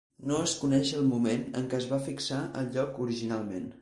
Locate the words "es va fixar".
1.81-2.41